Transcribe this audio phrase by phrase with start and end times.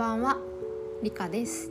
[0.00, 0.38] ばんは、
[1.02, 1.70] りかです。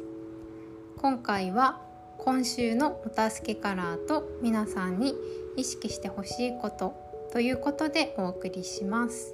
[0.97, 1.81] 今回は
[2.19, 5.15] 今週のお助けカラーと皆さんに
[5.57, 6.93] 意識してほしいこと
[7.33, 9.33] ということでお送りします。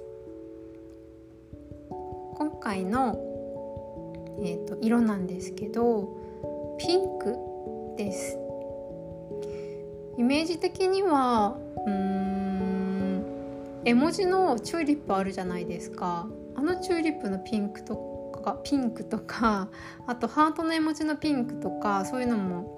[2.36, 3.18] 今回の、
[4.42, 6.08] えーと、色なんですけど
[6.78, 7.36] ピンク
[7.98, 8.38] です。
[10.16, 13.26] イメージ的にはうーん
[13.84, 16.26] 絵文字のチューリップあるじゃないですか。
[16.54, 18.15] あのチューリップのピンクと
[18.46, 19.68] かピンクとか
[20.06, 22.76] あとハートの絵文字のピンクとかそういうのも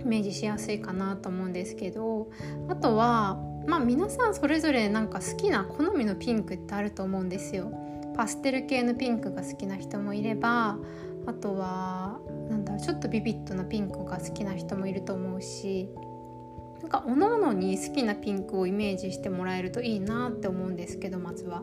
[0.00, 2.30] イメージしやすいかなと思うんですけど
[2.68, 7.70] あとはまあ皆さんそれぞれなんか好きな好みのピンクってあると思うんですよ。
[8.16, 10.78] パステル系のピンクが好きな人もいれば
[11.26, 12.18] あとは
[12.48, 15.88] なんだろうちょっとビビッドなピンクが好きな人もいると思うし
[16.80, 21.62] なんか各々に好きなピンクをイメージしてもらえるといいなって思うんですけどまずは。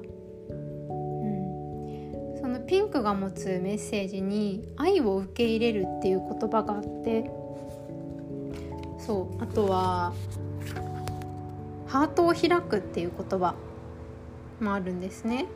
[2.68, 7.30] ピンクが持つメッセージに愛を受け入れるっていう言葉があって
[9.00, 10.14] そうあとは
[11.88, 13.56] ハートを開くっていう言葉
[14.60, 15.48] もあるんですね。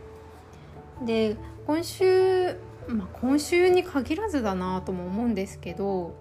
[1.06, 1.36] で
[1.68, 2.56] 今週、
[2.88, 6.16] まあ、今週に限らずだなとも思うんですけど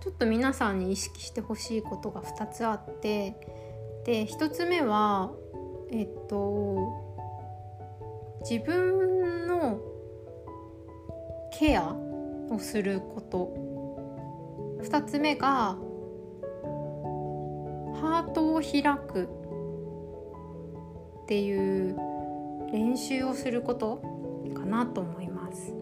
[0.00, 3.36] ちょっと皆さんに意識してほしいことが2つあって
[4.04, 5.32] で1つ目は
[5.90, 7.05] えっと
[8.48, 9.80] 自分の
[11.58, 11.96] ケア
[12.48, 13.52] をすること。
[14.84, 15.76] 2つ目が
[18.00, 19.28] ハートを開く。
[21.24, 21.96] っていう
[22.72, 24.00] 練習をすること
[24.54, 25.74] かなと思います。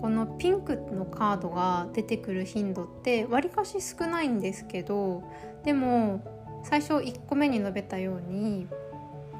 [0.00, 5.22] このピンクのカードが出てくる頻度ってわりかし少ないんですけど
[5.64, 6.24] でも
[6.64, 8.66] 最初1個目に述べたように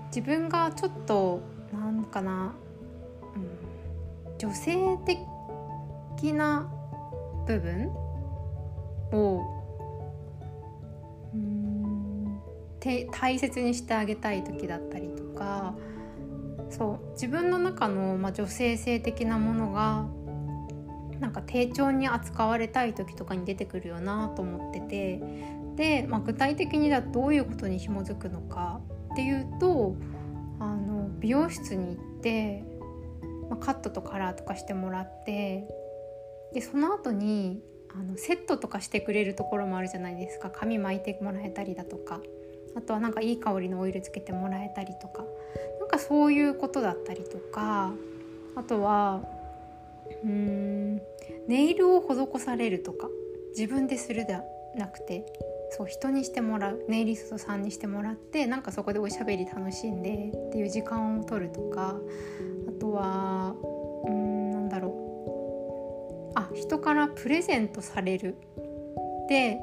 [0.07, 1.52] 自分がちょっと
[2.13, 2.55] かな、
[3.35, 3.39] う
[4.35, 6.71] ん、女性的な
[7.49, 7.91] 部分？
[9.13, 9.43] を
[11.35, 12.41] うん
[12.81, 15.75] 大切にしてあげたい時だったりとか
[16.71, 20.07] そう自分の中の、まあ、女性性的なものが
[21.21, 25.23] なんか丁重に扱われたい時とかに出てくるよなと思ってて
[25.77, 28.81] で、まあ、具体的にはどういうことに紐づくのか
[29.13, 29.95] っていうと
[31.23, 32.65] 美容室に行って、
[33.49, 35.65] まあ、カットとカラーとかしてもらって
[36.53, 37.63] でその後に
[37.95, 40.51] あのセットとかしてくれるところもあるじゃないですか。
[40.51, 42.21] 髪巻いてもらえたりだとか。
[42.75, 45.25] あとはなんかいい香りのオイルつけてもらえたりとか。
[45.79, 47.93] なんかそういうことだったりとか。
[48.57, 49.23] あとは
[50.25, 50.97] うーん
[51.49, 53.09] ネイルを施されるとか。
[53.51, 54.43] 自分でするでは
[54.75, 55.27] なくて。
[55.77, 61.97] そう人にしてもらうネイリストさんにしてもらってなんかそこでおしゃべり楽しんでっていう時間を取るとか
[62.69, 63.55] あとは
[64.07, 66.39] うんなんだろう。
[66.39, 68.37] あ人からプレゼントされる。
[69.29, 69.59] で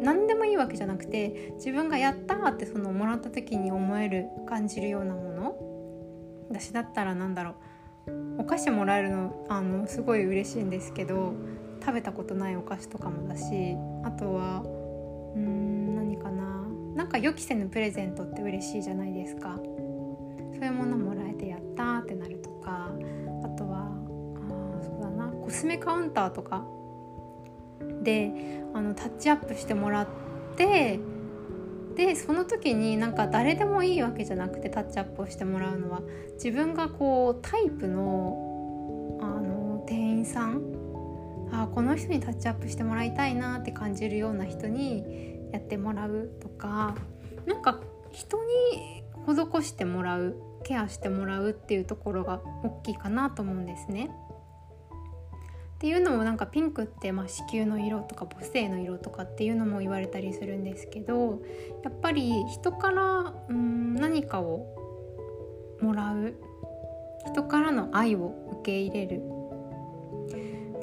[0.00, 5.56] 何でもいいわけじゃなくて自分がやったってそのもらった時に思える感じるようなもの。
[6.48, 7.54] 私だったら何だろう。
[8.38, 11.34] お菓子もらえるのあのすごい嬉しいんですけど
[11.80, 14.62] 食べたことないお菓子とかもだしあとは
[15.36, 16.66] うん何かな。
[16.94, 19.56] なんか予期せぬプレゼントって嬉しいじゃないですか。
[20.54, 22.90] そういうものもらえてやったってなるとか。
[23.44, 23.92] あとは
[24.50, 25.28] あそうだな。
[25.28, 26.64] コスメカウンターとか。
[28.02, 30.08] であのタッチアップしてもらっ
[30.56, 30.98] て
[31.94, 36.00] でその時になんか誰でもいいわけじゃなくてタッチアップをしてもらうのは。
[36.34, 38.45] 自分がこうタイプの
[41.76, 46.94] この人にタッチアップしてもらいたいなって感じるような人にやってもらうとか
[47.44, 47.80] なんか
[48.12, 48.38] 人
[48.72, 54.08] に施してもらうケアしてもらうっていうところが大きいかなと思うんですね。
[55.74, 61.42] っていうのもなんかピンクって、まあ、子宮の色とか母性の色とかっていうのも言われたりするんですけど
[61.84, 64.64] やっぱり人からうん何かを
[65.82, 66.36] もらう
[67.26, 69.35] 人からの愛を受け入れる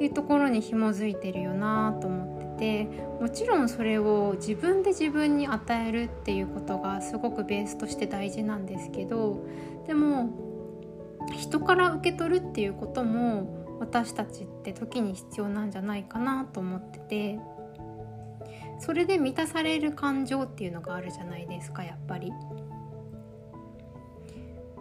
[0.03, 2.87] っていうところに紐づいてるよなと思ってて
[3.21, 9.47] もちろんそれを自分で自分に与えるっていうことがすごくベースとして大事なんですけど
[9.87, 10.29] でも
[11.37, 17.39] 人から受け取るっていうことも私たちって時に必要なんじゃないかなと思ってて
[18.79, 22.33] それで満たされる感情っていうのがあるじゃないですかやっぱり。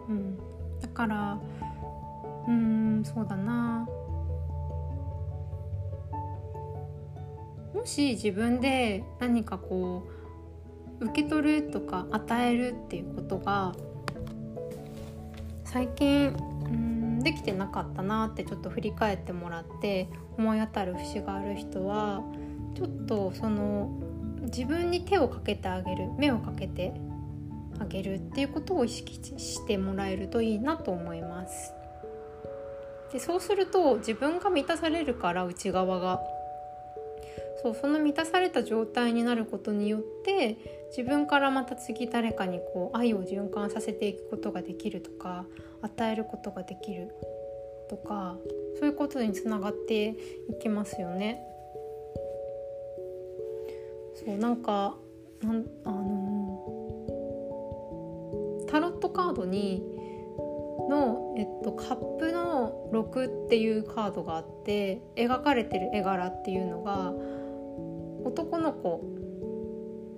[0.09, 0.37] うん、
[0.81, 1.39] だから
[2.45, 3.87] うんそうだな
[7.83, 10.07] もし自分で何かこ
[11.01, 13.75] う受け取るとか与えるっていうことが
[15.65, 16.29] 最近
[16.65, 20.07] うんんできてなかったなってちょっと振り返ってもらって
[20.37, 22.21] 思い当たる節がある人は
[22.75, 23.89] ちょっとその
[24.43, 26.93] 自分に手をかけてあげる目をかけて
[27.79, 31.73] あげるっていうことを意識してもらえるといいなと思います。
[33.11, 36.21] でそうすると自分が満たされるから内側が
[37.63, 40.57] そうその満たされた状態になることによって
[40.89, 45.45] 自分からまた次誰かにこう愛を循環させていくことができるとか
[45.81, 47.15] 与えることができる
[47.89, 48.37] とか
[48.79, 50.15] そういうことにつながってい
[50.61, 51.41] きますよね。
[54.15, 54.97] そうなんか
[55.41, 56.59] なんあの
[58.67, 59.83] タロットカードに
[60.89, 67.13] の、えっと、カップの6っていうカードがあって描かれてる絵柄っていうのが
[68.25, 69.01] 男の子、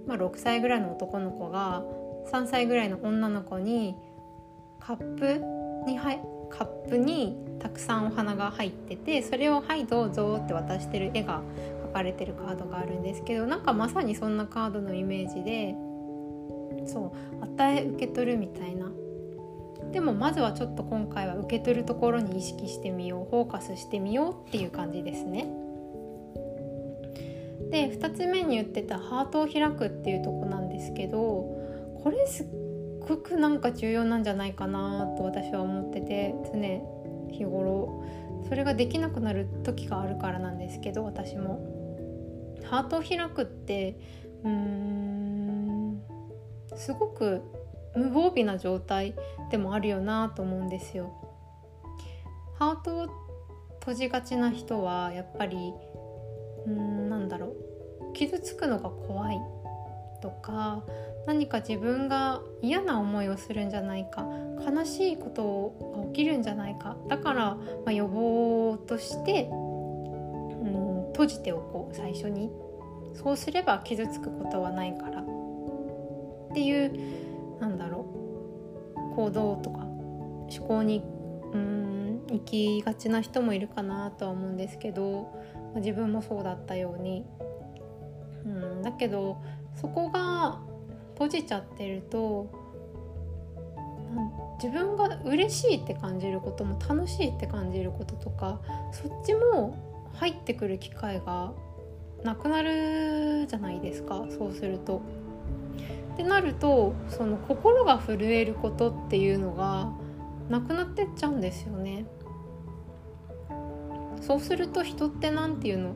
[0.07, 1.83] まあ、6歳ぐらいの男の子が
[2.31, 3.95] 3歳ぐらいの女の子に
[4.79, 5.41] カップ
[5.87, 6.17] には
[6.49, 11.41] カップにたくさんお花が入っててそれを「はいどうぞ」って渡してる絵が
[11.89, 15.75] 描かれてるカードがあるんですけどなんかまさにそんなカードのイメージで
[16.87, 18.91] そう与え受け取るみたいな
[19.91, 25.64] でもまずはちょっと今回は受け取るところに意識してみようフォーカスしてみようっていう感じですね。
[27.69, 31.17] で2つ目に言ってたハートを開くっていうとこなんですけど
[32.03, 32.47] これすっ
[33.07, 36.59] ごくなんか重要なんじゃないかなと私は思ってて常
[37.31, 38.03] 日頃
[38.47, 41.85] それができなくなる時があるからなんですけど私も。
[42.65, 43.97] ハートを開くって
[44.43, 46.01] うーん
[46.75, 47.41] すごく
[47.95, 49.15] 無防備な状態
[49.51, 51.13] でもあるよなと思うんですよ。
[52.57, 53.07] ハートを
[53.79, 55.73] 閉じがちな人はやっぱり
[56.65, 58.13] うんなんだろう。
[58.13, 59.39] 傷つくのが怖い
[60.21, 60.83] とか
[61.27, 64.25] 何か自分が嫌な思いをするんじゃないか
[64.65, 72.51] 悲しいことが起きるんじゃないかだから、ま、予防としてうん閉じておこう最初に。
[73.13, 75.21] そうすれば傷つくことはないから。
[75.21, 75.23] っ
[76.53, 78.05] ていうなんだろ
[79.11, 79.15] う。
[79.15, 81.01] 行動とか思考に
[81.53, 85.33] うん行きがちな人もいるかなとは思うんですけど
[85.79, 87.25] 自分もそうだったように
[88.45, 89.37] うんだけど
[89.75, 90.59] そこが
[91.13, 92.49] 閉じちゃってると
[94.61, 98.61] 自分が嬉しいって感じることも楽しいって感じることとか
[98.93, 99.77] そっちも
[100.13, 101.51] 入ってくる機会が
[102.23, 105.01] なくなるじゃないですかそうすると。
[106.13, 109.91] ってなるとその心が震えることっていうのが
[110.49, 112.05] なくなってっちゃうんですよね。
[114.25, 115.95] そうすると人って何て言うの？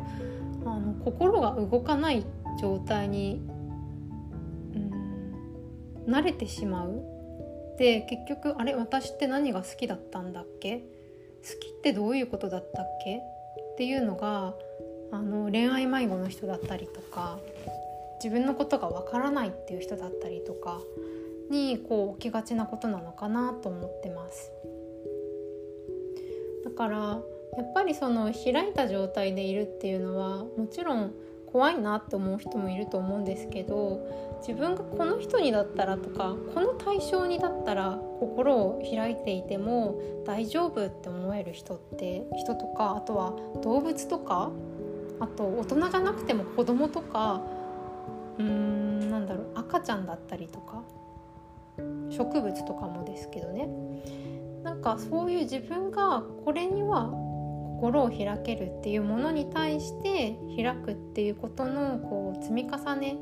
[0.65, 2.25] あの心が動かない
[2.61, 3.41] 状態に
[4.75, 7.01] うん慣れてしまう。
[7.77, 10.79] で結局あれ私って何が好きだったんだっけ？
[10.79, 10.83] 好
[11.59, 13.17] きってどういうことだったっけ？
[13.17, 14.53] っていうのが
[15.11, 17.39] あの恋愛迷子の人だったりとか
[18.21, 20.81] 自分のことがわからないっていう人だったりとか
[21.49, 24.51] にこう起きがちなことなのかなと思ってます。
[26.65, 27.21] だから
[27.57, 31.13] やっぱりその開いた状態でいるっていうのはもちろん
[31.51, 34.07] 怖いなって思う人もいると思うんですけど
[34.47, 44.51] 自分がこの人にだったらとかこの対象にだったら心を開いていても大丈夫って思える人って人とかあとは動物とか
[45.19, 47.41] あと大人じゃなくても子供とか
[48.37, 50.83] うーんなんだろう赤ちゃんだったりとか
[52.11, 53.69] 植物とかもですけどね。
[54.63, 57.09] なんかそういう自分がこれには
[57.79, 63.17] 心を開けるっていうものに対して開くっていうことのこう積み重ね。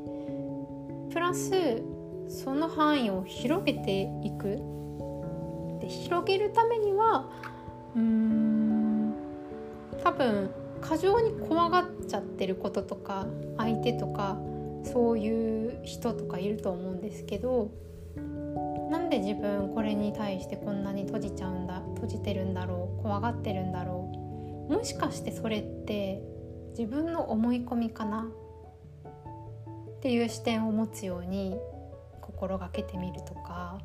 [1.12, 1.82] プラス
[2.28, 4.58] その範囲を広げていく。
[5.80, 7.30] で広げるためには
[7.94, 9.14] うーん
[10.02, 10.50] 多分
[10.80, 14.36] 過剰に怖がっちゃってることとか相手とか
[14.82, 17.70] そういう人とかいると思うんですけど
[18.90, 23.97] なんで自分これに対してこんなに閉じちゃうんだ閉じてるんだろう怖がってるんだろう
[24.68, 26.22] もしかしてそれって
[26.78, 28.28] 自分の思い込みかな？
[29.98, 31.58] っていう視点を持つように
[32.20, 33.80] 心がけてみるとか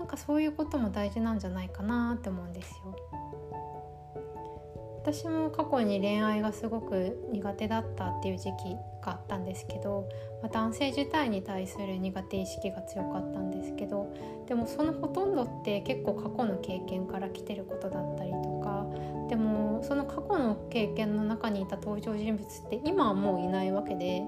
[0.00, 2.96] なんかそういうことも大事なんじゃないかなって思うんですよ。
[5.04, 10.08] 私も過去に恋愛がすごく苦手だったっていう時期があったんですけど、
[10.42, 14.14] まあ、男性自体に対する苦手意識が強かったんですけど
[14.46, 18.86] でもそのほとんどって結構過去の経験から来てることだったりとか
[19.28, 24.22] でもその過去の経験の中にいた登場人物って今はもういないわけで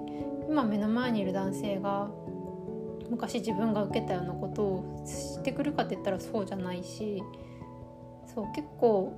[0.48, 2.10] 今目の前にいる男性が
[3.10, 7.22] 昔自分が受けたようなことをしてくるかって言ったらそうじゃないし
[8.34, 9.12] そう結構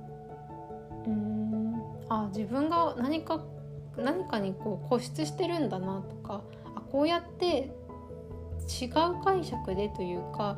[1.05, 3.43] うんあ自分が何か
[3.97, 6.43] 何かにこう固執してるんだなとか
[6.75, 7.71] あこうやって
[8.81, 10.57] 違う解釈でというか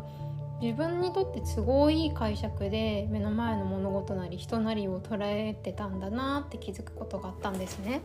[0.62, 8.02] 自分にとって都合いい解釈で目の前の物事なり人なりを捉えてたんだなって気づくことがあったんですね。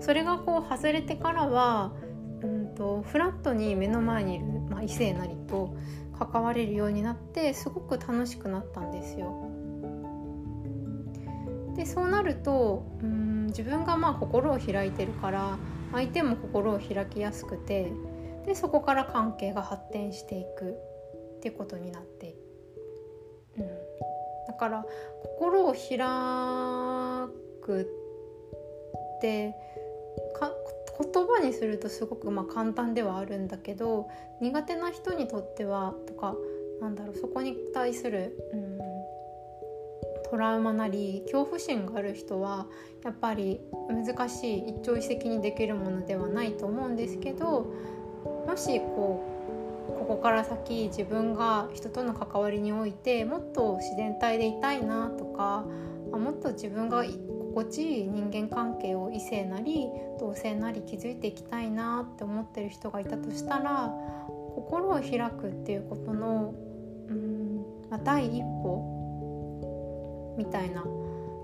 [0.00, 1.92] それがこう外れてからは
[2.42, 5.76] うんとフラットに目の前にいる、まあ、異性なりと
[6.18, 9.48] 関われるようになってすごく楽しくなったんですよ。
[11.76, 15.58] でそうなるとうん自分がまあ心を開いてるから
[15.92, 17.92] 相手も心を開きやすくて
[18.46, 20.76] でそこから関係が発展していく
[21.42, 22.36] ってことになって、
[23.58, 23.66] うん、
[24.46, 24.86] だから
[25.24, 25.98] 心を開
[27.60, 27.82] く
[29.18, 29.52] って
[30.38, 30.52] か
[31.12, 34.08] 言葉にするとすごくまあ簡単ではあるんだけど
[34.40, 36.36] 苦手な人にとってはとか
[36.80, 38.78] なんだろうそこに対する、うん、
[40.30, 42.68] トラウマなり恐怖心がある人は
[43.02, 47.66] やっぱり難しい一朝一夕にできるものではないと思うんですけど
[48.46, 49.31] もしこう
[50.02, 55.64] ここから先自分が人との関わりにおいてもっと自然体でいたいなとか
[56.10, 59.86] もっと自分が心地いい人間関係を異性なり
[60.18, 63.92] 同性なり築いていきたいなって思ってる人がいたとしたら
[64.56, 66.52] 心を開くっていうことの
[67.08, 67.64] うん、
[68.04, 70.84] 第一歩みたいな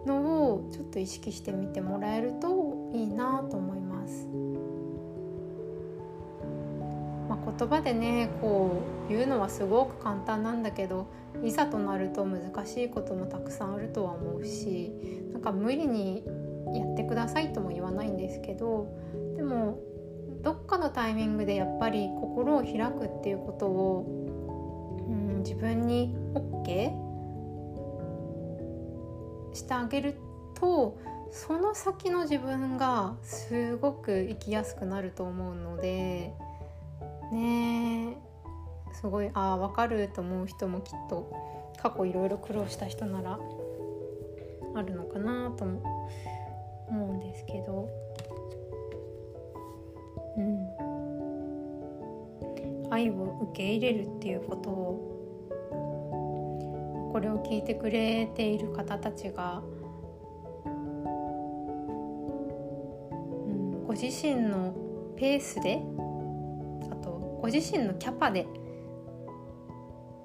[0.06, 4.47] のをちょっと意識してみてもらえるといいなと思います。
[7.46, 11.06] あ、言葉でねこう言うのはすごく簡単なんだけど
[11.42, 14.92] いざとなると難しいこともたくさんあるとは思うし
[15.32, 16.24] なんか無理に
[16.74, 18.88] やってくださいとも言わないんですけど
[19.36, 19.78] でも
[20.42, 24.04] どっかのタイミングでやっぱり心を開くっていうことを、
[25.08, 27.08] うん、自分に OK
[29.54, 30.16] してあげる
[30.54, 30.98] と
[31.30, 36.34] その先の自分がすごく生きやすくなると思うので
[37.32, 38.16] ね
[38.92, 41.30] すごいああ分かると思う人もきっと
[41.80, 43.38] 過去いろいろ苦労した人なら
[44.74, 45.82] あるのかなとも
[46.88, 47.88] 思うんですけど。
[50.36, 50.88] うん。
[52.90, 55.14] 愛を受け入れるっていうことを
[57.12, 59.62] これを聞いてくれている方たちが、
[60.64, 60.68] う
[63.50, 64.72] ん、ご自身の
[65.16, 65.82] ペースで
[67.40, 68.46] ご自身のキャパで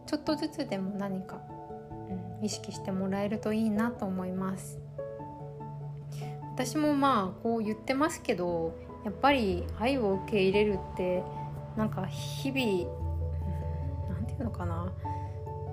[0.05, 1.41] ちょっとずつでも何か
[2.39, 4.79] うん意識してもらえるといいなと思います。
[6.55, 11.23] 私もまあこう言ってますけどやっぱり愛を受け入れるって
[11.75, 12.91] なんか日々
[14.09, 14.91] 何て言うのかな。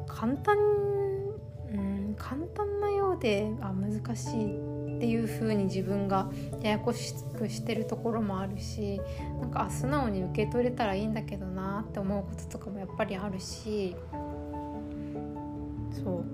[0.06, 4.69] 簡単うん簡単なようであ難しい
[5.00, 6.30] っていう風に自分が
[6.62, 9.00] ややこしくしてるところもあるし
[9.40, 13.96] なんか素直に受け取れたらいいんだけどなって思うこととかもやっぱりあるし。
[16.04, 16.24] そう。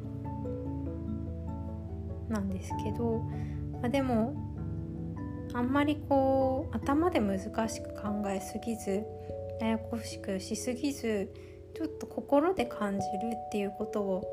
[2.29, 3.21] なんですけど、
[3.81, 4.35] まあ、でも
[5.55, 9.05] あんまりこう頭で難しく考えすぎず
[9.61, 11.33] ややこしくしすぎず
[11.77, 14.25] ちょっと心で感じるっていうことを、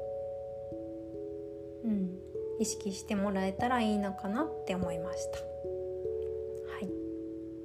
[1.86, 2.23] うん、
[2.60, 5.40] 意識してもらえたらいいのかなって思いました。
[5.40, 5.44] は
[6.82, 6.90] い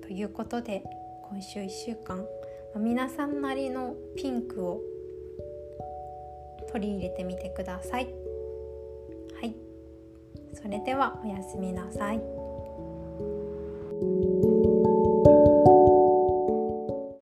[0.02, 0.82] ということで
[1.30, 2.26] 今週1週間、
[2.76, 4.80] 皆さんなりのピンクを
[6.72, 8.28] 取り入れてみてください。
[10.60, 12.20] それではおやすみなさい。